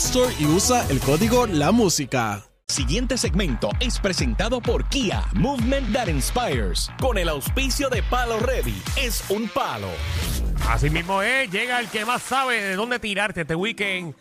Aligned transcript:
Store 0.00 0.34
y 0.38 0.46
usa 0.46 0.86
el 0.88 0.98
código 0.98 1.46
La 1.46 1.72
Música. 1.72 2.42
Siguiente 2.68 3.18
segmento 3.18 3.68
es 3.80 4.00
presentado 4.00 4.62
por 4.62 4.88
Kia, 4.88 5.26
Movement 5.34 5.92
That 5.92 6.08
Inspires, 6.08 6.90
con 6.98 7.18
el 7.18 7.28
auspicio 7.28 7.90
de 7.90 8.02
Palo 8.04 8.40
Ready. 8.40 8.82
Es 8.96 9.22
un 9.28 9.46
palo. 9.48 9.88
Así 10.66 10.88
mismo 10.88 11.20
es, 11.20 11.50
llega 11.50 11.78
el 11.78 11.88
que 11.88 12.06
más 12.06 12.22
sabe 12.22 12.62
de 12.62 12.76
dónde 12.76 12.98
tirarte 12.98 13.42
este 13.42 13.54
weekend. 13.54 14.14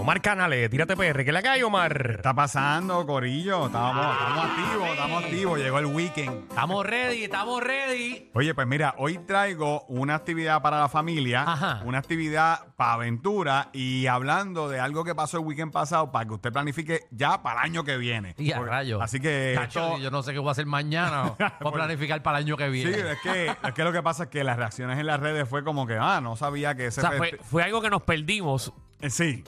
Omar 0.00 0.22
Canales, 0.22 0.70
tírate 0.70 0.96
PR, 0.96 1.24
que 1.26 1.30
la 1.30 1.42
cae, 1.42 1.62
Omar. 1.62 2.12
está 2.16 2.32
pasando, 2.32 3.04
Corillo? 3.06 3.66
Estamos, 3.66 4.06
estamos 4.16 4.44
activos, 4.46 4.88
estamos 4.88 5.24
activos. 5.24 5.58
Llegó 5.60 5.78
el 5.78 5.86
weekend. 5.86 6.48
Estamos 6.48 6.86
ready, 6.86 7.24
estamos 7.24 7.62
ready. 7.62 8.30
Oye, 8.32 8.54
pues 8.54 8.66
mira, 8.66 8.94
hoy 8.96 9.18
traigo 9.18 9.82
una 9.88 10.14
actividad 10.14 10.62
para 10.62 10.80
la 10.80 10.88
familia, 10.88 11.42
Ajá. 11.46 11.82
una 11.84 11.98
actividad 11.98 12.74
para 12.76 12.94
aventura 12.94 13.68
y 13.74 14.06
hablando 14.06 14.70
de 14.70 14.80
algo 14.80 15.04
que 15.04 15.14
pasó 15.14 15.36
el 15.36 15.44
weekend 15.44 15.70
pasado 15.70 16.10
para 16.10 16.24
que 16.24 16.32
usted 16.32 16.50
planifique 16.50 17.00
ya 17.10 17.42
para 17.42 17.60
el 17.60 17.66
año 17.66 17.84
que 17.84 17.98
viene. 17.98 18.34
Y 18.38 18.52
a 18.52 18.56
Porque- 18.56 18.70
rayos. 18.70 19.02
Así 19.02 19.20
que 19.20 19.52
Tacho, 19.54 19.80
esto- 19.86 19.98
yo 19.98 20.10
no 20.10 20.22
sé 20.22 20.32
qué 20.32 20.38
voy 20.38 20.48
a 20.48 20.52
hacer 20.52 20.64
mañana. 20.66 21.34
Voy 21.60 21.68
a 21.68 21.72
planificar 21.74 22.22
para 22.22 22.38
el 22.38 22.44
año 22.46 22.56
que 22.56 22.64
Sí, 22.64 22.70
viene. 22.70 23.12
es 23.12 23.20
que, 23.22 23.46
es 23.48 23.74
que 23.74 23.84
lo 23.84 23.92
que 23.92 24.02
pasa 24.02 24.24
es 24.24 24.28
que 24.30 24.44
las 24.44 24.56
reacciones 24.56 24.98
en 24.98 25.06
las 25.06 25.20
redes 25.20 25.46
fue 25.46 25.62
como 25.62 25.86
que, 25.86 25.98
ah, 26.00 26.20
no 26.22 26.36
sabía 26.36 26.74
que 26.74 26.86
ese 26.86 27.00
O 27.02 27.06
sea, 27.06 27.18
fue, 27.18 27.32
festi- 27.32 27.42
fue 27.42 27.62
algo 27.64 27.82
que 27.82 27.90
nos 27.90 28.02
perdimos. 28.02 28.72
Eh, 29.02 29.10
Sí, 29.10 29.44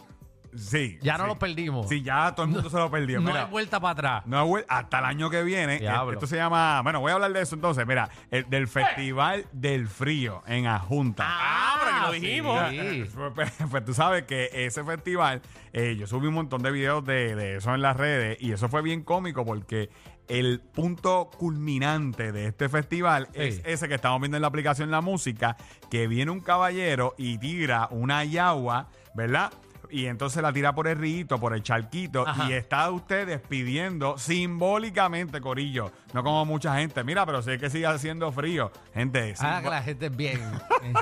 sí. 0.57 0.99
Ya 1.03 1.19
no 1.19 1.25
sí. 1.25 1.29
los 1.29 1.39
perdimos. 1.39 1.89
Sí, 1.89 2.03
ya 2.03 2.33
todo 2.35 2.47
el 2.47 2.53
mundo 2.53 2.69
se 2.71 2.77
lo 2.77 2.91
perdió. 2.91 3.21
no 3.21 3.29
Mira, 3.29 3.45
hay 3.45 3.51
vuelta 3.51 3.81
para 3.81 3.93
atrás. 3.93 4.27
No, 4.27 4.45
güey, 4.47 4.65
hasta 4.69 4.99
el 4.99 5.05
año 5.05 5.31
que 5.31 5.43
viene. 5.43 5.79
Diablo. 5.79 6.13
Eh, 6.13 6.15
Esto 6.15 6.27
se 6.27 6.37
llama. 6.37 6.81
Bueno, 6.83 7.01
voy 7.01 7.11
a 7.11 7.15
hablar 7.15 7.33
de 7.33 7.43
eso 7.43 7.55
entonces. 7.55 7.87
Mira, 7.87 8.09
el, 8.31 8.49
del 8.49 8.69
Festival 8.69 9.47
del 9.53 9.89
Frío 9.89 10.43
en 10.47 10.67
Ajunta. 10.67 11.25
Ah, 11.27 11.81
pero 11.85 12.07
lo 12.07 12.13
dijimos. 12.13 12.71
sí. 12.71 13.05
Pues, 13.15 13.33
pues, 13.35 13.71
pues 13.71 13.85
tú 13.85 13.95
sabes 13.95 14.25
que 14.25 14.51
ese 14.53 14.85
festival, 14.85 15.43
eh, 15.73 15.97
yo 15.99 16.07
subí 16.07 16.27
un 16.27 16.35
montón 16.35 16.63
de 16.63 16.71
videos 16.71 17.05
de, 17.05 17.35
de 17.35 17.57
eso 17.57 17.75
en 17.75 17.83
las 17.83 17.97
redes 17.97 18.37
y 18.41 18.53
eso 18.53 18.69
fue 18.69 18.83
bien 18.83 19.03
cómico 19.03 19.45
porque 19.45 19.91
el 20.29 20.61
punto 20.61 21.31
culminante 21.37 22.33
de 22.33 22.47
este 22.47 22.69
festival 22.69 23.29
es 23.35 23.61
ese 23.65 23.89
que 23.89 23.95
estamos 23.95 24.21
viendo 24.21 24.37
en 24.37 24.43
la 24.43 24.49
aplicación 24.49 24.91
La 24.91 25.01
Música, 25.01 25.57
que 25.91 26.07
viene 26.07 26.31
un 26.31 26.41
caballero 26.41 27.15
y 27.19 27.39
tira 27.39 27.89
una 27.91 28.25
yagua, 28.25 28.89
¿verdad? 29.15 29.53
Y 29.93 30.07
entonces 30.07 30.43
la 30.43 30.53
tira 30.53 30.75
por 30.75 30.89
el 30.89 30.99
rito, 30.99 31.39
por 31.39 31.53
el 31.55 31.63
charquito, 31.63 32.27
Ajá. 32.27 32.49
y 32.49 32.55
está 32.55 32.91
usted 32.91 33.27
despidiendo 33.27 34.17
simbólicamente, 34.19 35.41
Corillo. 35.41 35.93
No 36.15 36.23
como 36.25 36.45
mucha 36.45 36.77
gente. 36.77 37.05
Mira, 37.05 37.25
pero 37.27 37.43
sé 37.43 37.59
que 37.59 37.69
sigue 37.71 37.87
haciendo 37.87 38.33
frío. 38.33 38.71
Gente, 38.95 39.35
simbo- 39.37 39.63
que 39.63 39.71
la 39.71 39.83
gente 39.83 40.07
es 40.07 40.17
bien 40.17 40.41
en 40.83 40.95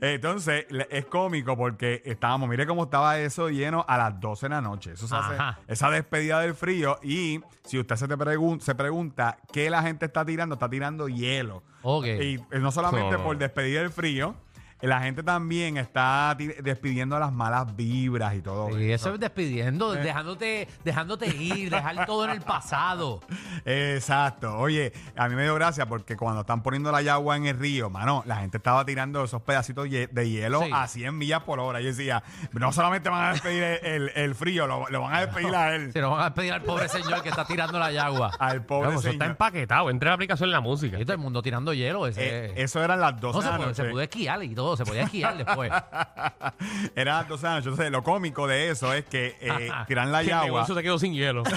entonces, 0.00 0.66
es 0.90 1.04
cómico 1.06 1.56
porque 1.56 2.02
estábamos, 2.04 2.48
mire 2.48 2.66
cómo 2.66 2.84
estaba 2.84 3.18
eso 3.18 3.48
lleno 3.48 3.84
a 3.88 3.96
las 3.98 4.20
12 4.20 4.46
de 4.46 4.50
la 4.50 4.60
noche. 4.60 4.92
Eso 4.92 5.06
se 5.08 5.16
hace, 5.16 5.36
esa 5.68 5.90
despedida 5.90 6.40
del 6.40 6.54
frío. 6.54 6.98
Y 7.02 7.40
si 7.64 7.78
usted 7.78 7.96
se, 7.96 8.08
te 8.08 8.16
pregun- 8.16 8.60
se 8.60 8.74
pregunta 8.74 9.38
qué 9.52 9.70
la 9.70 9.82
gente 9.82 10.06
está 10.06 10.24
tirando, 10.24 10.54
está 10.54 10.68
tirando 10.68 11.08
hielo. 11.08 11.62
Ok. 11.82 12.04
Y 12.06 12.34
eh, 12.34 12.42
no 12.60 12.70
solamente 12.70 13.16
So- 13.16 13.22
por 13.22 13.36
despedir 13.38 13.78
el 13.78 13.90
frío, 13.90 14.34
la 14.86 15.00
gente 15.00 15.22
también 15.22 15.76
está 15.76 16.34
ti- 16.36 16.48
despidiendo 16.62 17.18
las 17.18 17.32
malas 17.32 17.74
vibras 17.76 18.34
y 18.34 18.42
todo. 18.42 18.78
Y 18.78 18.92
eso 18.92 19.14
es 19.14 19.20
despidiendo, 19.20 19.92
dejándote, 19.92 20.68
dejándote 20.84 21.26
ir, 21.28 21.70
dejar 21.70 22.06
todo 22.06 22.24
en 22.24 22.30
el 22.30 22.40
pasado. 22.40 23.20
Exacto. 23.64 24.56
Oye, 24.58 24.92
a 25.16 25.28
mí 25.28 25.34
me 25.34 25.42
dio 25.44 25.54
gracia 25.54 25.86
porque 25.86 26.16
cuando 26.16 26.40
están 26.42 26.62
poniendo 26.62 26.90
la 26.92 27.02
yagua 27.02 27.36
en 27.36 27.46
el 27.46 27.58
río, 27.58 27.90
mano, 27.90 28.22
la 28.26 28.36
gente 28.36 28.56
estaba 28.58 28.84
tirando 28.84 29.24
esos 29.24 29.42
pedacitos 29.42 29.88
ye- 29.88 30.08
de 30.10 30.28
hielo 30.30 30.62
Sí. 30.62 30.70
a 30.72 30.86
100 30.86 31.16
millas 31.16 31.42
por 31.42 31.60
hora. 31.60 31.80
Y 31.80 31.84
decía, 31.84 32.22
no 32.52 32.72
solamente 32.72 33.08
van 33.08 33.24
a 33.24 33.32
despedir 33.32 33.62
el, 33.62 33.84
el- 33.84 34.12
el 34.14 34.34
frío, 34.34 34.66
lo, 34.66 34.88
lo 34.88 35.00
van 35.02 35.14
a 35.14 35.20
despedir 35.26 35.54
a 35.54 35.74
él. 35.74 35.92
Se 35.92 36.00
nos 36.00 36.12
van 36.12 36.20
a 36.20 36.24
despedir 36.24 36.52
al 36.52 36.62
pobre 36.62 36.88
señor 36.88 37.22
que 37.22 37.28
está 37.28 37.44
tirando 37.44 37.78
la 37.78 37.90
yagua. 37.92 38.30
Al 38.38 38.64
pobre 38.64 38.88
Vamos, 38.88 39.02
eso 39.02 39.10
está 39.10 39.24
señor. 39.24 39.30
empaquetado. 39.32 39.90
Entre 39.90 40.08
la 40.08 40.14
aplicación 40.14 40.48
y 40.48 40.52
la 40.52 40.60
música. 40.60 40.98
Y 41.00 41.04
todo 41.04 41.12
el 41.14 41.18
mundo 41.18 41.42
tirando 41.42 41.72
hielo. 41.72 42.06
Ese, 42.06 42.46
Eh, 42.46 42.52
eso 42.56 42.82
eran 42.82 43.00
las 43.00 43.20
12 43.20 43.36
no, 43.38 43.42
se, 43.42 43.46
de 43.46 43.52
la 43.52 43.58
puede, 43.58 43.74
se 43.74 43.84
pudo 43.84 44.00
esquiar 44.02 44.42
y 44.42 44.54
todo, 44.54 44.73
se 44.76 44.84
podía 44.84 45.02
esquiar 45.04 45.36
después. 45.36 45.70
Eran 46.94 47.16
las 47.18 47.28
12 47.28 47.42
de 47.42 47.48
la 47.48 47.54
noche. 47.56 47.68
Entonces, 47.70 47.90
lo 47.92 48.02
cómico 48.02 48.46
de 48.46 48.70
eso 48.70 48.92
es 48.92 49.04
que 49.06 49.36
eh, 49.40 49.70
tiran 49.86 50.10
la 50.12 50.20
el 50.20 50.26
yagua. 50.28 50.44
negocio 50.46 50.74
se 50.74 50.82
quedó 50.82 50.98
sin 50.98 51.12
hielo. 51.14 51.42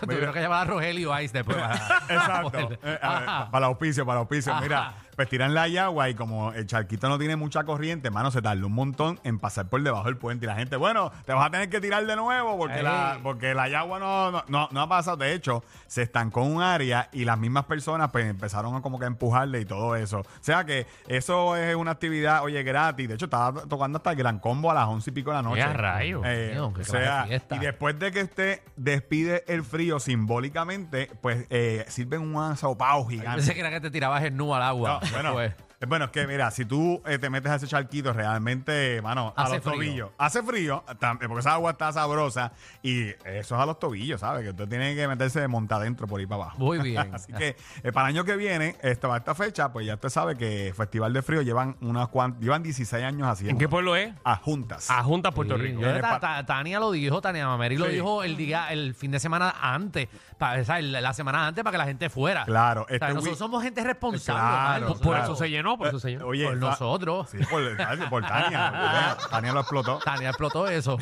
Tuvieron 0.00 0.32
que 0.34 0.40
llamar 0.40 0.62
a 0.62 0.64
Rogelio 0.70 1.18
Ice 1.20 1.32
después. 1.32 1.56
para- 1.56 1.74
Exacto. 2.08 2.50
para- 2.50 2.64
Eh, 2.82 2.98
a 3.02 3.18
ver, 3.20 3.28
Ajá. 3.28 3.50
para 3.50 3.66
el 3.66 3.70
auspicio, 3.70 4.04
para 4.06 4.18
el 4.18 4.20
auspicio. 4.20 4.52
Ajá. 4.52 4.60
Mira, 4.62 4.92
pues 5.16 5.28
tiran 5.28 5.54
la 5.54 5.68
yagua 5.68 6.08
y 6.08 6.14
como 6.14 6.52
el 6.52 6.66
charquito 6.66 7.08
no 7.08 7.18
tiene 7.18 7.36
mucha 7.36 7.64
corriente, 7.64 8.10
mano, 8.10 8.30
se 8.30 8.42
tardó 8.42 8.66
un 8.66 8.72
montón 8.72 9.20
en 9.24 9.38
pasar 9.38 9.68
por 9.68 9.82
debajo 9.82 10.04
del 10.04 10.16
puente. 10.16 10.46
Y 10.46 10.48
la 10.48 10.56
gente, 10.56 10.76
bueno, 10.76 11.12
te 11.24 11.32
vas 11.32 11.46
a 11.46 11.50
tener 11.50 11.68
que 11.68 11.80
tirar 11.80 12.06
de 12.06 12.16
nuevo 12.16 12.56
porque, 12.56 12.78
Ey. 12.78 12.82
la, 12.82 13.18
porque 13.22 13.54
la 13.54 13.68
yagua 13.68 13.98
no, 13.98 14.30
no, 14.30 14.44
no, 14.48 14.68
no 14.70 14.80
ha 14.80 14.88
pasado. 14.88 15.16
De 15.16 15.32
hecho, 15.32 15.62
se 15.86 16.02
estancó 16.02 16.42
un 16.42 16.62
área 16.62 17.08
y 17.12 17.24
las 17.24 17.38
mismas 17.38 17.64
personas 17.64 18.10
pues 18.10 18.26
empezaron 18.26 18.74
a 18.74 18.82
como 18.82 18.98
que 18.98 19.06
empujarle 19.06 19.60
y 19.60 19.64
todo 19.64 19.96
eso. 19.96 20.20
O 20.20 20.26
sea 20.40 20.64
que 20.64 20.86
eso 21.08 21.56
es 21.56 21.74
una 21.74 21.92
actividad, 21.92 22.42
oye, 22.42 22.62
gratis. 22.62 23.08
De 23.08 23.14
hecho, 23.14 23.26
estaba 23.26 23.62
tocando 23.62 23.98
hasta 23.98 24.10
el 24.10 24.16
gran 24.16 24.38
combo 24.38 24.70
a 24.70 24.74
las 24.74 24.88
once 24.88 25.10
y 25.10 25.12
pico 25.12 25.30
de 25.30 25.36
la 25.36 25.42
noche. 25.42 25.62
¡Qué 25.62 25.72
rayo! 25.72 26.22
Eh, 26.24 26.60
qué 26.74 26.80
o 26.80 26.84
sea, 26.84 27.26
y 27.28 27.58
después 27.58 27.98
de 27.98 28.12
que 28.12 28.22
usted 28.22 28.60
despide 28.76 29.44
el 29.46 29.62
frío 29.64 30.00
simbólicamente, 30.00 31.10
pues 31.20 31.46
eh, 31.50 31.84
sirven 31.88 32.20
un 32.20 32.42
asopao 32.42 33.06
gigante. 33.06 33.36
Pensé 33.36 33.54
que 33.54 33.60
era 33.60 33.70
que 33.70 33.80
te 33.80 33.90
tirabas 33.90 34.22
el 34.24 34.36
nu 34.36 34.54
al 34.54 34.62
agua. 34.62 35.00
No, 35.04 35.12
bueno, 35.12 35.32
Pues, 35.34 35.52
eh, 35.52 35.54
bueno, 35.88 36.06
es 36.06 36.10
que 36.10 36.26
mira, 36.26 36.50
si 36.50 36.64
tú 36.64 37.02
eh, 37.06 37.18
te 37.18 37.28
metes 37.30 37.50
a 37.52 37.56
ese 37.56 37.66
charquito, 37.66 38.12
realmente, 38.12 39.00
mano, 39.02 39.32
a 39.36 39.42
Hace 39.44 39.54
los 39.56 39.62
frío. 39.64 39.74
tobillos. 39.74 40.10
Hace 40.18 40.42
frío, 40.42 40.84
tam- 41.00 41.18
porque 41.18 41.40
esa 41.40 41.52
agua 41.54 41.72
está 41.72 41.92
sabrosa 41.92 42.52
y 42.82 43.08
eso 43.08 43.16
es 43.26 43.52
a 43.52 43.66
los 43.66 43.78
tobillos, 43.78 44.20
¿sabes? 44.20 44.42
Que 44.44 44.50
usted 44.50 44.68
tiene 44.68 44.94
que 44.94 45.06
meterse 45.08 45.40
de 45.40 45.48
monta 45.48 45.76
adentro 45.76 46.06
por 46.06 46.20
ahí 46.20 46.26
para 46.26 46.42
abajo. 46.44 46.58
Muy 46.58 46.78
bien. 46.82 47.14
Así 47.14 47.32
que 47.32 47.56
eh, 47.82 47.92
para 47.92 48.08
el 48.08 48.14
año 48.16 48.24
que 48.24 48.36
viene, 48.36 48.76
esto, 48.82 49.12
a 49.12 49.18
esta 49.18 49.34
fecha, 49.34 49.72
pues 49.72 49.86
ya 49.86 49.94
usted 49.94 50.08
sabe 50.08 50.36
que 50.36 50.72
Festival 50.76 51.12
de 51.12 51.22
Frío 51.22 51.42
llevan 51.42 51.76
unas 51.80 52.08
llevan 52.40 52.62
16 52.62 53.04
años 53.04 53.28
haciendo. 53.28 53.52
¿En 53.52 53.58
qué 53.58 53.68
pueblo 53.68 53.96
es? 53.96 54.12
A 54.24 54.36
juntas. 54.36 54.90
A 54.90 55.02
Junta, 55.02 55.32
Puerto 55.32 55.56
Sí, 55.56 55.62
Rico. 55.62 55.80
yo- 55.82 56.00
ta- 56.00 56.20
ta- 56.20 56.46
Tania 56.46 56.78
lo 56.80 56.90
dijo, 56.92 57.20
Tania 57.20 57.46
Mameri 57.46 57.76
lo 57.76 57.86
Sí. 57.86 57.92
dijo 57.92 58.22
el 58.22 58.36
día, 58.36 58.68
el 58.72 58.94
fin 58.94 59.10
de 59.10 59.18
semana 59.20 59.54
antes, 59.60 60.08
para, 60.38 60.62
la 60.80 61.12
semana 61.14 61.46
antes 61.48 61.62
para 61.62 61.72
que 61.72 61.78
la 61.78 61.84
gente 61.86 62.08
fuera. 62.10 62.44
Claro, 62.44 62.82
O 62.82 62.86
sea, 62.86 62.94
este 62.94 63.06
nosotros 63.08 63.34
week- 63.34 63.38
somos 63.38 63.62
gente 63.62 63.82
responsable. 63.84 64.40
Claro, 64.40 64.54
Omar, 64.54 64.80
Por 64.80 64.88
nosotros- 65.16 65.24
eso 65.24 65.36
se 65.36 65.50
llenó, 65.50 65.63
por 65.78 65.88
eso 65.88 65.98
se 65.98 66.10
llenó. 66.10 66.26
Oye, 66.26 66.46
por 66.46 66.56
nosotros. 66.58 67.28
Sí, 67.30 67.38
por, 67.50 67.62
por 68.10 68.22
Tania. 68.26 68.70
Tania. 68.72 69.16
Tania 69.30 69.52
lo 69.52 69.60
explotó. 69.60 69.98
Tania 70.04 70.28
explotó 70.28 70.68
eso. 70.68 70.98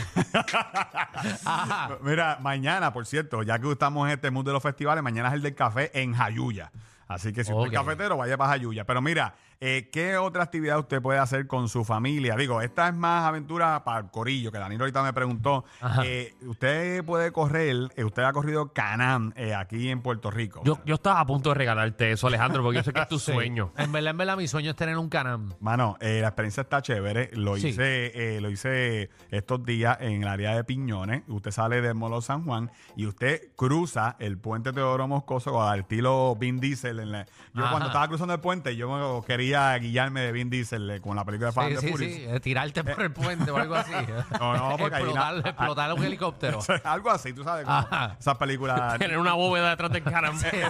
Ajá. 1.44 1.98
Mira, 2.02 2.38
mañana, 2.40 2.92
por 2.92 3.06
cierto, 3.06 3.42
ya 3.42 3.58
que 3.58 3.70
estamos 3.70 4.06
en 4.06 4.14
este 4.14 4.30
mundo 4.30 4.50
de 4.50 4.54
los 4.54 4.62
festivales, 4.62 5.02
mañana 5.02 5.28
es 5.28 5.34
el 5.34 5.42
del 5.42 5.54
café 5.54 5.90
en 6.00 6.14
Jayuya. 6.14 6.70
Así 7.08 7.32
que 7.32 7.44
si 7.44 7.52
usted 7.52 7.66
Ok. 7.68 7.72
es 7.74 7.78
cafetero, 7.78 8.16
vaya 8.16 8.36
para 8.38 8.50
Jayuya. 8.50 8.84
Pero 8.84 9.02
mira, 9.02 9.34
eh, 9.64 9.88
¿qué 9.92 10.16
otra 10.16 10.42
actividad 10.42 10.76
usted 10.80 11.00
puede 11.00 11.20
hacer 11.20 11.46
con 11.46 11.68
su 11.68 11.84
familia? 11.84 12.34
Digo, 12.34 12.60
esta 12.60 12.88
es 12.88 12.94
más 12.94 13.24
aventura 13.24 13.84
para 13.84 14.00
el 14.00 14.10
corillo, 14.10 14.50
que 14.50 14.58
Danilo 14.58 14.82
ahorita 14.82 15.04
me 15.04 15.12
preguntó. 15.12 15.64
Eh, 16.04 16.34
usted 16.48 17.04
puede 17.04 17.30
correr, 17.30 17.76
eh, 17.94 18.02
usted 18.02 18.24
ha 18.24 18.32
corrido 18.32 18.72
Canam 18.72 19.32
eh, 19.36 19.54
aquí 19.54 19.88
en 19.88 20.02
Puerto 20.02 20.32
Rico. 20.32 20.62
Yo, 20.64 20.80
yo 20.84 20.96
estaba 20.96 21.20
a 21.20 21.26
punto 21.26 21.50
de 21.50 21.54
regalarte 21.54 22.10
eso, 22.10 22.26
Alejandro, 22.26 22.64
porque 22.64 22.78
yo 22.78 22.82
sé 22.82 22.92
que 22.92 23.00
es 23.02 23.08
tu 23.08 23.18
Sí. 23.22 23.30
sueño. 23.32 23.72
En 23.76 23.92
verdad, 23.92 24.10
en 24.10 24.16
verdad, 24.18 24.36
mi 24.36 24.48
sueño 24.48 24.70
es 24.70 24.76
tener 24.76 24.98
un 24.98 25.08
canam. 25.08 25.52
Mano, 25.60 25.96
eh, 26.00 26.18
la 26.20 26.28
experiencia 26.28 26.62
está 26.62 26.82
chévere. 26.82 27.30
Lo 27.34 27.56
Sí. 27.56 27.68
hice, 27.68 28.36
eh, 28.36 28.40
lo 28.40 28.50
hice 28.50 29.10
estos 29.30 29.64
días 29.64 29.96
en 30.00 30.22
el 30.22 30.28
área 30.28 30.56
de 30.56 30.64
Piñones. 30.64 31.22
Usted 31.28 31.52
sale 31.52 31.80
del 31.80 31.94
Molo 31.94 32.20
San 32.20 32.44
Juan 32.44 32.68
y 32.96 33.06
usted 33.06 33.52
cruza 33.54 34.16
el 34.18 34.38
puente 34.38 34.72
Teodoro 34.72 35.06
Moscoso 35.06 35.62
al 35.62 35.80
estilo 35.80 36.34
Vin 36.34 36.58
Diesel. 36.58 36.98
En 36.98 37.12
la- 37.12 37.26
yo 37.54 37.62
Ajá. 37.62 37.70
cuando 37.70 37.86
estaba 37.86 38.08
cruzando 38.08 38.34
el 38.34 38.40
puente, 38.40 38.74
yo 38.74 38.90
me 38.90 39.24
quería 39.26 39.51
quería 39.52 39.78
guiarme 39.78 40.20
de 40.22 40.32
Vin 40.32 40.48
Diesel 40.50 40.90
eh, 40.90 41.00
con 41.00 41.14
la 41.16 41.24
película 41.24 41.48
de 41.48 41.52
Fast 41.52 41.68
Sí, 41.68 41.74
and 41.74 41.80
the 41.80 41.86
sí, 41.86 41.92
Furious. 41.92 42.12
sí, 42.14 42.24
eh, 42.28 42.40
tirarte 42.40 42.84
por 42.84 43.02
el 43.02 43.12
puente 43.12 43.50
o 43.50 43.56
algo 43.56 43.74
así. 43.74 43.92
No, 44.40 44.56
no, 44.56 44.76
porque 44.78 44.96
ahí 44.96 45.02
explotar, 45.02 45.34
na- 45.34 45.50
explotar 45.50 45.92
un 45.92 46.04
helicóptero. 46.04 46.58
Algo 46.84 47.10
así, 47.10 47.32
tú 47.32 47.44
sabes, 47.44 47.64
como 47.66 47.86
esas 48.18 48.36
películas. 48.38 48.98
Tener 48.98 49.18
una 49.18 49.34
bóveda 49.34 49.70
detrás 49.70 49.92
del 49.92 50.02
caramba. 50.02 50.40
Este, 50.48 50.64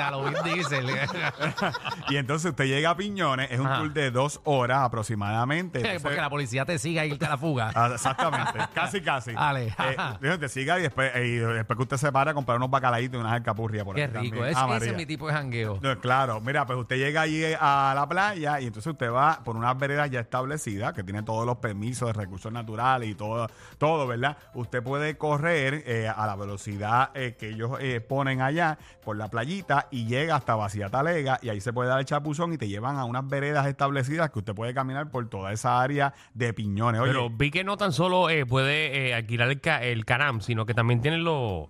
a 0.00 0.10
lo 0.10 0.24
Vin 0.24 0.34
Diesel. 0.44 0.86
y 2.08 2.16
entonces 2.16 2.50
usted 2.50 2.64
llega 2.64 2.90
a 2.90 2.96
Piñones, 2.96 3.50
es 3.50 3.60
un 3.60 3.66
Ajá. 3.66 3.78
tour 3.78 3.92
de 3.92 4.10
dos 4.10 4.40
horas 4.44 4.80
aproximadamente. 4.82 5.78
Entonces- 5.78 6.02
Porque 6.02 6.20
la 6.20 6.30
policía 6.30 6.64
te 6.64 6.78
siga 6.78 7.04
y 7.04 7.10
irte 7.12 7.26
a 7.26 7.30
la 7.30 7.38
fuga. 7.38 7.70
Ah, 7.74 7.90
Exactamente, 7.92 8.58
casi, 8.74 9.00
casi. 9.00 9.32
Dale, 9.32 9.74
Eh, 10.22 10.38
te 10.38 10.48
siga 10.48 10.78
y 10.78 10.82
después, 10.82 11.12
y 11.16 11.36
después 11.36 11.76
que 11.76 11.82
usted 11.82 11.96
se 11.96 12.10
para 12.12 12.30
a 12.30 12.34
comprar 12.34 12.56
unos 12.56 12.70
bacalaitos 12.70 13.16
y 13.18 13.20
unas 13.20 13.32
alcapurrias 13.32 13.84
por 13.84 13.94
Qué 13.96 14.02
ahí 14.02 14.06
rico. 14.08 14.20
también. 14.36 14.44
Es- 14.46 14.56
Ah, 14.56 14.76
ese 14.76 14.90
es 14.90 14.96
mi 14.96 15.06
tipo 15.06 15.26
de 15.26 15.32
jangueo. 15.34 15.78
No, 15.82 15.98
claro, 16.00 16.40
mira, 16.40 16.66
pues 16.66 16.78
usted 16.78 16.96
llega 16.96 17.09
allí 17.18 17.42
a 17.58 17.92
la 17.94 18.08
playa 18.08 18.60
y 18.60 18.66
entonces 18.66 18.90
usted 18.92 19.10
va 19.12 19.40
por 19.44 19.56
unas 19.56 19.76
veredas 19.78 20.10
ya 20.10 20.20
establecidas 20.20 20.92
que 20.92 21.02
tiene 21.02 21.22
todos 21.22 21.44
los 21.46 21.56
permisos 21.58 22.08
de 22.08 22.12
recursos 22.12 22.52
naturales 22.52 23.08
y 23.08 23.14
todo, 23.14 23.46
todo 23.78 24.06
¿verdad? 24.06 24.36
Usted 24.54 24.82
puede 24.82 25.16
correr 25.18 25.82
eh, 25.86 26.08
a 26.08 26.26
la 26.26 26.36
velocidad 26.36 27.10
eh, 27.14 27.36
que 27.38 27.48
ellos 27.50 27.72
eh, 27.80 28.00
ponen 28.00 28.40
allá 28.40 28.78
por 29.04 29.16
la 29.16 29.28
playita 29.28 29.88
y 29.90 30.06
llega 30.06 30.36
hasta 30.36 30.54
Vacía 30.54 30.88
Talega 30.90 31.38
y 31.42 31.48
ahí 31.48 31.60
se 31.60 31.72
puede 31.72 31.88
dar 31.88 31.98
el 32.00 32.04
chapuzón 32.06 32.52
y 32.52 32.58
te 32.58 32.68
llevan 32.68 32.96
a 32.96 33.04
unas 33.04 33.26
veredas 33.28 33.66
establecidas 33.66 34.30
que 34.30 34.38
usted 34.40 34.54
puede 34.54 34.74
caminar 34.74 35.10
por 35.10 35.28
toda 35.28 35.52
esa 35.52 35.80
área 35.80 36.14
de 36.34 36.52
piñones. 36.52 37.00
Oye, 37.00 37.12
Pero 37.12 37.30
vi 37.30 37.50
que 37.50 37.64
no 37.64 37.76
tan 37.76 37.92
solo 37.92 38.26
puede 38.48 39.14
alquilar 39.14 39.48
el, 39.50 39.60
ca- 39.60 39.82
el 39.82 40.04
canam, 40.04 40.40
sino 40.40 40.66
que 40.66 40.74
también 40.74 41.00
tienen 41.00 41.24
los. 41.24 41.68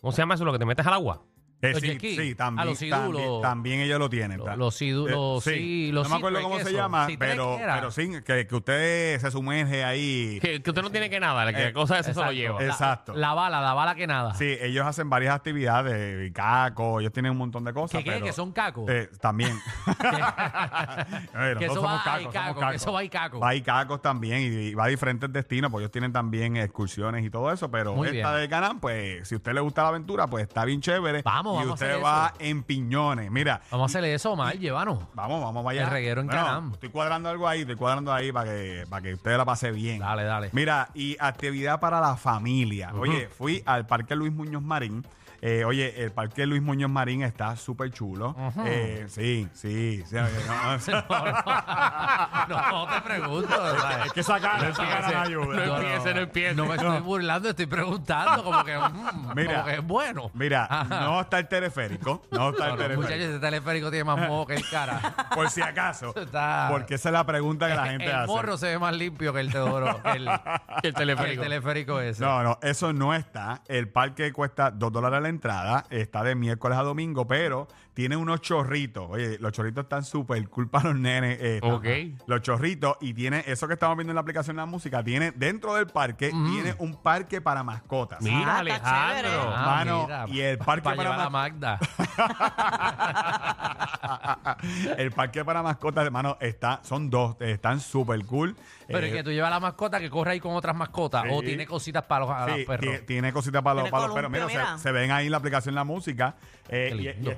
¿Cómo 0.00 0.12
se 0.12 0.22
llama 0.22 0.34
eso? 0.34 0.44
Lo 0.44 0.52
que 0.52 0.58
te 0.58 0.64
metes 0.64 0.86
al 0.86 0.94
agua. 0.94 1.22
Eh, 1.62 1.72
Los 1.72 1.80
sí, 1.80 1.86
jet 1.88 1.98
ski. 1.98 2.16
sí, 2.16 2.34
también, 2.34 2.60
Ah, 2.60 2.64
los 2.70 2.78
también, 2.78 3.12
los- 3.12 3.42
también 3.42 3.80
ellos 3.80 3.98
lo 3.98 4.08
tienen. 4.08 4.38
Los- 4.38 4.56
los 4.56 4.74
sidú, 4.74 5.08
eh, 5.08 5.10
los 5.10 5.44
sí, 5.44 5.90
los 5.92 6.04
no 6.08 6.14
me 6.14 6.18
acuerdo 6.18 6.40
cómo 6.42 6.56
se 6.56 6.62
eso. 6.62 6.70
llama, 6.70 7.06
pero, 7.18 7.58
era. 7.58 7.74
pero 7.74 7.90
sí, 7.90 8.10
que, 8.24 8.46
que 8.46 8.54
usted 8.54 9.20
se 9.20 9.30
sumerge 9.30 9.84
ahí. 9.84 10.38
Que, 10.40 10.62
que 10.62 10.70
usted 10.70 10.82
no 10.82 10.90
tiene 10.90 11.10
que 11.10 11.20
nada, 11.20 11.44
la 11.44 11.52
que 11.52 11.68
Eh, 11.68 11.72
cosa 11.74 11.98
esa 11.98 12.14
se 12.14 12.20
lo 12.24 12.32
lleva. 12.32 12.62
Eh, 12.62 12.66
Exacto. 12.66 13.12
La, 13.12 13.28
la 13.28 13.34
bala, 13.34 13.60
la 13.60 13.74
bala 13.74 13.94
que 13.94 14.06
nada. 14.06 14.32
Sí, 14.34 14.56
ellos 14.60 14.86
hacen 14.86 15.10
varias 15.10 15.34
actividades, 15.34 16.32
caco, 16.32 17.00
ellos 17.00 17.12
tienen 17.12 17.32
un 17.32 17.38
montón 17.38 17.62
de 17.64 17.74
cosas. 17.74 17.98
¿Que 17.98 18.04
qué? 18.04 18.12
pero- 18.12 18.24
¿Que 18.26 18.32
son 18.32 18.52
cacos? 18.52 18.88
Eh, 18.88 19.10
también. 19.20 19.52
Eh, 19.54 19.94
Que 21.60 21.66
nosotros 21.66 21.70
eso 21.70 21.74
somos 21.74 21.90
va 21.92 22.02
cacos, 22.04 22.20
y 22.20 22.22
somos 22.24 22.32
caco, 22.34 22.54
que 22.54 22.60
cacos. 22.60 22.74
eso 22.76 22.92
va 22.92 23.04
y 23.04 23.08
caco. 23.08 23.40
Va 23.40 23.54
y 23.54 23.60
cacos 23.62 24.02
también 24.02 24.40
y, 24.40 24.46
y 24.70 24.74
va 24.74 24.84
a 24.84 24.88
diferentes 24.88 25.32
destinos, 25.32 25.70
pues 25.70 25.82
ellos 25.82 25.90
tienen 25.92 26.12
también 26.12 26.56
excursiones 26.56 27.24
y 27.24 27.30
todo 27.30 27.52
eso, 27.52 27.70
pero 27.70 27.94
Muy 27.94 28.08
esta 28.08 28.30
bien. 28.30 28.40
de 28.42 28.48
Canam, 28.48 28.80
pues 28.80 29.28
si 29.28 29.34
a 29.34 29.38
usted 29.38 29.52
le 29.52 29.60
gusta 29.60 29.82
la 29.82 29.88
aventura, 29.88 30.26
pues 30.26 30.44
está 30.46 30.64
bien 30.64 30.80
chévere. 30.80 31.22
Vamos, 31.22 31.49
y 31.54 31.58
vamos 31.58 31.74
usted 31.74 31.90
hacer 31.92 32.04
va 32.04 32.32
eso. 32.34 32.36
en 32.50 32.62
piñones. 32.62 33.30
Mira, 33.30 33.60
Vamos 33.70 33.84
a 33.84 33.90
hacerle 33.90 34.14
eso, 34.14 34.32
Omar, 34.32 34.58
llévanos. 34.58 34.98
Vamos, 35.14 35.40
vamos 35.42 35.64
vaya. 35.64 35.84
El 35.84 35.90
reguero 35.90 36.20
en 36.20 36.28
Canam. 36.28 36.72
Estoy 36.72 36.88
cuadrando 36.90 37.28
algo 37.28 37.46
ahí, 37.48 37.60
estoy 37.60 37.76
cuadrando 37.76 38.12
ahí 38.12 38.32
para 38.32 38.50
que, 38.50 38.84
para 38.88 39.02
que 39.02 39.14
usted 39.14 39.36
la 39.36 39.44
pase 39.44 39.70
bien. 39.70 39.98
Dale, 40.00 40.24
dale. 40.24 40.50
Mira, 40.52 40.88
y 40.94 41.16
actividad 41.20 41.80
para 41.80 42.00
la 42.00 42.16
familia. 42.16 42.92
Oye, 42.94 43.28
fui 43.28 43.62
al 43.66 43.86
Parque 43.86 44.14
Luis 44.16 44.32
Muñoz 44.32 44.62
Marín. 44.62 45.04
Eh, 45.42 45.64
oye, 45.64 46.02
el 46.02 46.12
Parque 46.12 46.44
Luis 46.46 46.60
Muñoz 46.62 46.90
Marín 46.90 47.22
está 47.22 47.56
súper 47.56 47.90
chulo. 47.90 48.34
Eh, 48.66 49.06
sí, 49.08 49.48
sí. 49.54 50.04
no, 50.12 50.20
No, 52.48 52.70
no 52.70 52.86
te 52.94 53.00
pregunto. 53.00 53.48
¿sabes? 53.80 54.06
es 54.06 54.12
que 54.12 54.22
cara 54.24 55.10
no 55.12 55.20
ayuda. 55.20 55.66
No 55.66 55.76
empiece, 55.78 56.14
no 56.14 56.20
empiece. 56.20 56.54
No 56.54 56.66
me 56.66 56.74
estoy 56.74 57.00
burlando, 57.00 57.48
estoy 57.50 57.66
preguntando 57.66 58.44
como 58.44 58.64
que, 58.64 58.76
mm, 58.76 59.34
Mira. 59.34 59.52
como 59.54 59.64
que 59.66 59.74
es 59.74 59.86
bueno. 59.86 60.30
Mira, 60.34 60.66
Ajá. 60.68 61.00
no 61.00 61.20
está 61.20 61.38
el 61.38 61.48
teleférico. 61.48 62.22
No 62.30 62.50
está 62.50 62.66
el 62.66 62.72
teleférico. 62.76 63.02
muchachos, 63.02 63.22
ese 63.24 63.38
teleférico 63.38 63.90
tiene 63.90 64.04
más 64.04 64.28
moho 64.28 64.46
que 64.46 64.54
el 64.56 64.68
cara. 64.68 65.00
Por 65.34 65.48
si 65.50 65.62
acaso. 65.62 66.14
Está- 66.16 66.68
Porque 66.70 66.94
esa 66.96 67.08
es 67.08 67.12
la 67.12 67.24
pregunta 67.24 67.68
que 67.68 67.74
la 67.74 67.86
gente 67.86 68.06
el 68.06 68.14
hace. 68.14 68.26
morro 68.26 68.56
se 68.58 68.66
ve 68.66 68.78
más 68.78 68.94
limpio 68.94 69.32
que 69.32 69.40
el 69.40 69.50
Teodoro, 69.50 70.02
que 70.02 70.10
el, 70.10 70.28
Que 70.82 70.88
el 70.88 70.94
teleférico. 70.94 71.42
el 71.42 71.48
teleférico 71.48 72.00
ese. 72.00 72.22
No, 72.22 72.42
no, 72.42 72.58
eso 72.62 72.92
no 72.92 73.14
está. 73.14 73.62
El 73.68 73.88
parque 73.88 74.32
cuesta 74.32 74.70
2 74.70 74.92
dólares 74.92 75.22
la 75.22 75.28
entrada. 75.30 75.86
Está 75.90 76.22
de 76.22 76.34
miércoles 76.34 76.78
a 76.78 76.82
domingo, 76.82 77.26
pero 77.26 77.68
tiene 78.00 78.16
unos 78.16 78.40
chorritos. 78.40 79.06
Oye, 79.10 79.36
los 79.40 79.52
chorritos 79.52 79.82
están 79.82 80.04
súper 80.04 80.48
cool 80.48 80.70
para 80.70 80.88
los 80.88 80.98
nenes. 80.98 81.36
eh, 81.38 81.60
Ok. 81.62 81.84
Los 82.26 82.40
chorritos. 82.40 82.96
Y 83.02 83.12
tiene 83.12 83.44
eso 83.46 83.68
que 83.68 83.74
estamos 83.74 83.94
viendo 83.94 84.12
en 84.12 84.14
la 84.14 84.22
aplicación 84.22 84.56
de 84.56 84.62
la 84.62 84.66
música. 84.66 85.04
Tiene 85.04 85.32
dentro 85.32 85.74
del 85.74 85.86
parque, 85.86 86.30
tiene 86.30 86.74
un 86.78 86.94
parque 87.02 87.42
para 87.42 87.62
mascotas. 87.62 88.22
Mira, 88.22 88.56
Ah, 88.56 88.62
está 88.66 89.08
Alejandro. 89.10 89.30
chévere. 89.30 89.54
Ah, 89.54 89.66
mano, 89.66 90.02
mira, 90.06 90.24
y 90.28 90.40
el 90.40 90.56
parque 90.58 90.82
para 90.82 90.96
para 90.96 91.10
llevar 91.10 91.26
a 91.26 91.30
mas- 91.30 91.52
Magda. 91.52 91.78
el 94.96 95.10
parque 95.12 95.44
para 95.44 95.62
mascotas, 95.62 96.04
hermano, 96.06 96.38
está, 96.40 96.80
son 96.82 97.10
dos. 97.10 97.36
eh, 97.40 97.50
Están 97.52 97.80
súper 97.80 98.24
cool. 98.24 98.56
Pero 98.86 99.00
Eh, 99.00 99.08
es 99.08 99.12
que 99.14 99.22
tú 99.22 99.30
llevas 99.30 99.50
la 99.50 99.60
mascota 99.60 100.00
que 100.00 100.08
corre 100.10 100.32
ahí 100.32 100.40
con 100.40 100.54
otras 100.56 100.74
mascotas 100.74 101.24
o 101.30 101.40
Sí. 101.40 101.46
tiene 101.46 101.66
cositas 101.66 102.02
para 102.04 102.24
los, 102.24 102.30
a 102.34 102.46
los 102.46 102.56
Sí, 102.56 102.64
perros. 102.64 102.86
tie- 102.94 103.06
tiene 103.06 103.32
cositas 103.32 103.62
para 103.62 103.74
los, 103.74 103.82
Tiene 103.84 103.90
para 103.92 104.06
los 104.06 104.14
perros. 104.14 104.30
columpio, 104.32 104.48
Mira, 104.48 104.78
se, 104.78 104.90
ven 104.90 105.10
ahí 105.12 105.26
en 105.26 105.32
la 105.32 105.36
aplicación 105.38 105.74
la 105.74 105.84
música. 105.84 106.36
eh, 106.68 106.88
Qué 106.90 106.96
y, 106.96 107.08
y 107.08 107.12
lindo. 107.14 107.30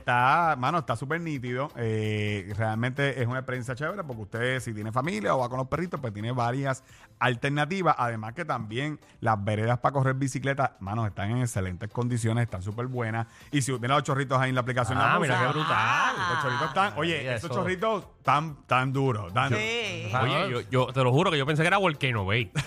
Está, 0.52 0.56
mano, 0.60 0.78
está 0.78 0.96
súper 0.96 1.20
nítido. 1.20 1.70
eh, 1.76 2.52
realmente 2.56 3.20
es 3.20 3.26
una 3.26 3.38
experiencia 3.40 3.74
chévere 3.74 4.04
porque 4.04 4.22
usted, 4.22 4.60
si 4.60 4.72
tiene 4.74 4.92
familia 4.92 5.34
o 5.34 5.38
va 5.40 5.48
con 5.48 5.58
los 5.58 5.68
perritos, 5.68 6.00
pues 6.00 6.12
tiene 6.12 6.32
varias 6.32 6.84
alternativas. 7.18 7.94
Además 7.98 8.34
que 8.34 8.44
también 8.44 8.98
las 9.20 9.42
veredas 9.42 9.78
para 9.78 9.92
correr 9.92 10.14
bicicleta, 10.14 10.76
mano, 10.80 11.06
están 11.06 11.30
en 11.30 11.38
excelentes 11.42 11.90
condiciones, 11.90 12.44
están 12.44 12.62
súper 12.62 12.86
buenas. 12.86 13.26
Y 13.50 13.62
si 13.62 13.72
tiene 13.78 13.88
los 13.88 14.02
chorritos 14.02 14.38
ahí 14.40 14.50
en 14.50 14.54
la 14.54 14.60
aplicación 14.62 14.98
la 14.98 15.14
Ah, 15.14 15.18
mira 15.20 15.38
qué 15.38 15.46
brutal. 15.48 16.14
Los 16.30 16.42
chorritos 16.42 16.68
están, 16.68 16.92
oye, 16.96 17.18
Mira 17.20 17.34
esos 17.36 17.50
eso. 17.50 17.60
chorritos 17.60 18.06
tan, 18.22 18.56
tan 18.66 18.92
duros. 18.92 19.32
tan- 19.32 19.50
Sí. 19.52 20.10
Oye, 20.22 20.50
yo, 20.50 20.60
yo 20.70 20.86
te 20.92 21.02
lo 21.02 21.12
juro 21.12 21.30
que 21.30 21.38
yo 21.38 21.46
pensé 21.46 21.62
que 21.62 21.68
era 21.68 21.78
Volcano 21.78 22.24
Bay. 22.24 22.50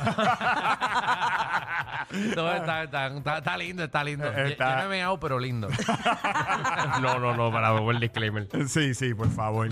No, 2.35 2.51
está, 2.53 2.83
está- 2.83 3.07
está- 3.07 3.37
está 3.39 3.57
lindo, 3.57 3.83
está 3.83 4.03
lindo. 4.03 4.25
Yo- 4.31 4.39
Está- 4.45 4.69
Yo 4.71 4.75
no 4.77 4.83
he 4.85 4.87
meado, 4.97 5.19
pero 5.19 5.39
lindo. 5.39 5.67
no, 7.01 7.19
no, 7.19 7.35
no, 7.35 7.51
para 7.51 7.77
el 7.77 7.99
disclaimer. 7.99 8.47
Sí, 8.67 8.93
sí, 8.93 9.13
por 9.13 9.29
favor. 9.31 9.69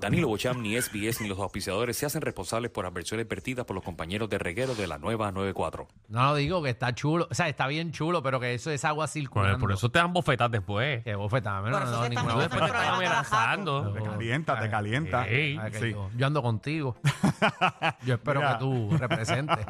Danilo 0.00 0.28
Bocham, 0.28 0.60
ni 0.62 0.76
SBS, 0.80 1.20
ni 1.22 1.28
los 1.28 1.38
auspiciadores 1.38 1.96
se 1.96 2.06
hacen 2.06 2.20
responsables 2.22 2.70
por 2.70 2.86
adversiones 2.86 3.26
vertidas 3.28 3.64
por 3.64 3.74
los 3.74 3.84
compañeros 3.84 4.28
de 4.28 4.38
reguero 4.38 4.74
de 4.74 4.86
la 4.86 4.98
nueva 4.98 5.30
94. 5.32 5.88
No, 6.08 6.22
no 6.22 6.34
digo 6.34 6.62
que 6.62 6.70
está 6.70 6.94
chulo. 6.94 7.26
O 7.30 7.34
sea, 7.34 7.48
está 7.48 7.66
bien 7.66 7.92
chulo, 7.92 8.22
pero 8.22 8.40
que 8.40 8.54
eso 8.54 8.70
es 8.70 8.84
agua 8.84 9.06
circulando. 9.06 9.58
Por 9.58 9.72
eso 9.72 9.88
te 9.90 9.98
dan 9.98 10.12
bofetas 10.12 10.50
después. 10.50 11.02
Que 11.04 11.14
bofetada. 11.14 11.60
No, 11.70 11.78
Por 11.78 11.86
no, 11.86 11.90
no, 11.90 12.08
ninguna 12.08 12.34
Después 12.36 12.50
te 12.50 12.68
Programa 12.68 12.96
amenazando. 12.96 13.92
Te 13.92 14.02
calienta, 14.02 14.60
te 14.60 14.70
calienta. 14.70 15.28
Ey. 15.28 15.58
Ay, 15.60 15.70
que 15.72 15.78
Sí. 15.80 15.90
yo, 15.92 16.10
yo 16.16 16.26
ando 16.26 16.42
contigo. 16.42 16.96
Yo 18.04 18.14
espero 18.14 18.40
Mira. 18.40 18.52
que 18.52 18.58
tú 18.58 18.96
representes. 18.98 19.66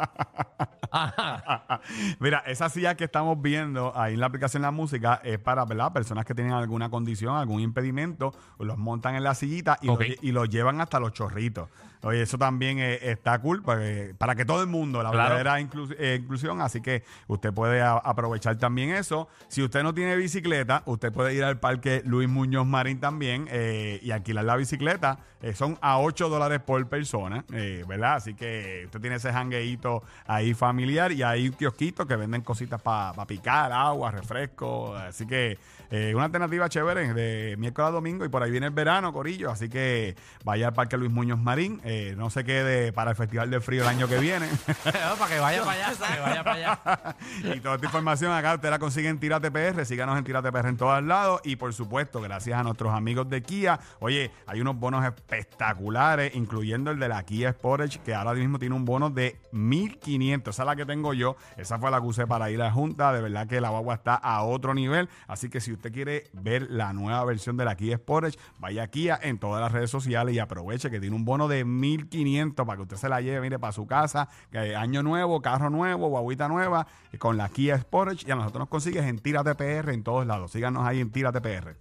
Ajá. 0.90 1.80
Mira, 2.18 2.42
esa 2.46 2.68
silla 2.68 2.96
que 2.96 3.04
estamos 3.04 3.40
viendo 3.40 3.92
ahí 3.96 4.14
en 4.14 4.20
la 4.20 4.26
aplicación 4.26 4.62
de 4.62 4.66
la 4.68 4.72
música 4.72 5.20
es 5.24 5.38
para 5.38 5.64
¿verdad? 5.64 5.92
personas 5.92 6.24
que 6.24 6.34
tienen 6.34 6.52
alguna 6.52 6.90
condición, 6.90 7.36
algún 7.36 7.60
impedimento, 7.60 8.32
los 8.58 8.76
montan 8.78 9.14
en 9.14 9.24
la 9.24 9.34
sillita 9.34 9.78
y, 9.82 9.86
los, 9.86 9.98
lle- 9.98 10.18
y 10.22 10.32
los 10.32 10.48
llevan 10.48 10.80
hasta 10.80 11.00
los 11.00 11.12
chorritos. 11.12 11.68
Oye, 12.02 12.20
eso 12.20 12.36
también 12.36 12.78
eh, 12.80 12.98
está 13.00 13.38
cool 13.38 13.62
para 13.62 13.80
que, 13.80 14.14
para 14.18 14.34
que 14.34 14.44
todo 14.44 14.60
el 14.60 14.66
mundo, 14.68 15.02
la 15.02 15.10
Claro. 15.10 15.36
verdadera 15.36 15.58
inclu- 15.60 15.96
eh, 15.98 16.18
inclusión, 16.20 16.60
así 16.60 16.82
que 16.82 17.02
usted 17.28 17.50
puede 17.54 17.80
a- 17.80 17.92
aprovechar 17.96 18.58
también 18.58 18.90
eso. 18.90 19.26
Si 19.48 19.62
usted 19.62 19.82
no 19.82 19.94
tiene 19.94 20.14
bicicleta, 20.16 20.82
usted 20.84 21.10
puede 21.12 21.32
ir 21.34 21.44
al 21.44 21.58
parque 21.60 22.02
Luis 22.04 22.28
Muñoz 22.28 22.66
Marín 22.66 23.00
también 23.00 23.46
eh, 23.50 24.00
y 24.02 24.10
alquilar 24.10 24.44
la 24.44 24.56
bicicleta. 24.56 25.18
Eh, 25.40 25.54
son 25.54 25.78
a 25.80 25.98
8 25.98 26.28
dólares 26.28 26.60
por 26.60 26.86
persona, 26.88 27.44
¿verdad? 27.86 28.14
Así 28.16 28.34
que 28.34 28.82
usted 28.86 29.00
tiene 29.00 29.16
ese 29.16 29.30
jangueíto 29.32 30.02
ahí 30.26 30.54
familiar 30.54 31.12
y 31.12 31.22
hay 31.22 31.50
que 31.94 32.16
venden 32.16 32.42
cositas 32.42 32.82
para 32.82 33.24
picar, 33.26 33.70
agua, 33.72 34.10
refresco. 34.10 34.96
Así 34.96 35.26
que 35.26 35.58
eh, 35.90 36.12
una 36.14 36.24
alternativa 36.24 36.68
chévere 36.68 37.14
de 37.14 37.56
miércoles 37.56 37.88
a 37.88 37.92
domingo 37.92 38.24
y 38.24 38.28
por 38.28 38.42
ahí 38.42 38.50
viene 38.50 38.66
el 38.66 38.72
verano, 38.72 39.12
Corillo. 39.12 39.50
Así 39.50 39.68
que 39.68 40.16
vaya 40.44 40.68
al 40.68 40.72
Parque 40.74 40.96
Luis 40.96 41.10
Muñoz 41.10 41.38
Marín. 41.38 41.80
eh, 41.84 42.14
no 42.16 42.30
se 42.30 42.42
quede 42.44 42.92
para 42.92 43.12
el 43.12 43.16
Festival 43.16 43.50
del 43.50 43.62
Frío 43.62 43.82
el 43.82 43.88
año 43.88 44.08
que 44.08 44.18
viene. 44.18 44.48
para 44.82 45.28
que 45.28 45.38
vaya 45.38 45.64
para 45.64 45.86
allá, 45.86 45.98
para 45.98 46.14
que 46.14 46.20
vaya 46.20 46.44
para 46.44 46.56
allá. 46.56 47.16
y 47.54 47.60
toda 47.60 47.76
esta 47.76 47.86
información 47.86 48.32
acá 48.32 48.54
usted 48.54 48.70
la 48.70 48.78
consigue 48.80 49.08
en 49.08 49.20
Tírate 49.20 49.52
PR. 49.52 49.86
Síganos 49.86 50.18
en 50.18 50.24
Tírate 50.24 50.50
PR 50.50 50.68
en 50.68 50.76
todos 50.76 51.02
lados. 51.04 51.40
Y 51.44 51.56
por 51.56 51.72
supuesto, 51.72 52.20
gracias 52.20 52.58
a 52.58 52.64
nuestros 52.64 52.92
amigos 52.92 53.28
de 53.28 53.42
Kia. 53.42 53.78
Oye, 54.00 54.32
hay 54.46 54.60
unos 54.60 54.76
bonos 54.76 55.04
espectaculares, 55.04 56.34
incluyendo 56.34 56.90
el 56.90 56.98
de 56.98 57.08
la 57.08 57.22
Kia 57.22 57.52
Sportage, 57.52 58.00
que 58.00 58.14
ahora 58.14 58.34
mismo 58.34 58.58
tiene 58.58 58.74
un 58.74 58.84
bono 58.84 59.10
de 59.10 59.38
1500. 59.52 60.54
Esa 60.54 60.62
es 60.62 60.66
la 60.66 60.76
que 60.76 60.86
tengo 60.86 61.14
yo. 61.14 61.36
Esa 61.56 61.73
fue 61.78 61.90
la 61.90 62.00
que 62.00 62.06
usé 62.06 62.26
para 62.26 62.50
ir 62.50 62.60
a 62.60 62.66
la 62.66 62.72
Junta. 62.72 63.12
De 63.12 63.20
verdad 63.22 63.46
que 63.46 63.60
la 63.60 63.70
guagua 63.70 63.94
está 63.94 64.14
a 64.14 64.42
otro 64.42 64.74
nivel. 64.74 65.08
Así 65.26 65.48
que 65.48 65.60
si 65.60 65.72
usted 65.72 65.92
quiere 65.92 66.24
ver 66.32 66.70
la 66.70 66.92
nueva 66.92 67.24
versión 67.24 67.56
de 67.56 67.64
la 67.64 67.76
Kia 67.76 67.96
Sportage, 67.96 68.38
vaya 68.58 68.84
a 68.84 68.88
Kia 68.88 69.18
en 69.22 69.38
todas 69.38 69.60
las 69.60 69.72
redes 69.72 69.90
sociales 69.90 70.34
y 70.34 70.38
aproveche 70.38 70.90
que 70.90 71.00
tiene 71.00 71.16
un 71.16 71.24
bono 71.24 71.48
de 71.48 71.64
1500 71.64 72.66
para 72.66 72.76
que 72.76 72.82
usted 72.82 72.96
se 72.96 73.08
la 73.08 73.20
lleve, 73.20 73.40
mire, 73.40 73.58
para 73.58 73.72
su 73.72 73.86
casa. 73.86 74.28
Año 74.52 75.02
nuevo, 75.02 75.40
carro 75.42 75.70
nuevo, 75.70 76.08
guaguita 76.08 76.48
nueva, 76.48 76.86
eh, 77.12 77.18
con 77.18 77.36
la 77.36 77.48
Kia 77.48 77.78
Sportage. 77.78 78.26
Y 78.26 78.30
a 78.30 78.36
nosotros 78.36 78.60
nos 78.60 78.68
consigues 78.68 79.04
en 79.04 79.18
Tírate 79.18 79.54
PR 79.54 79.92
en 79.92 80.02
todos 80.02 80.26
lados. 80.26 80.52
Síganos 80.52 80.86
ahí 80.86 81.00
en 81.00 81.10
Tírate 81.10 81.40
PR. 81.40 81.76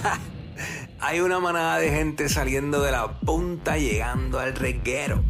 Hay 1.00 1.20
una 1.20 1.40
manada 1.40 1.78
de 1.78 1.90
gente 1.90 2.28
saliendo 2.28 2.82
de 2.82 2.92
la 2.92 3.20
punta 3.20 3.78
llegando 3.78 4.38
al 4.38 4.54
reguero. 4.54 5.24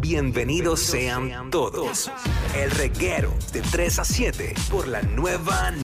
Bienvenidos 0.00 0.80
sean 0.80 1.50
todos. 1.50 2.10
El 2.56 2.70
reguero 2.70 3.34
de 3.52 3.60
3 3.60 3.98
a 3.98 4.04
7 4.04 4.54
por 4.70 4.88
la 4.88 5.02
nueva 5.02 5.70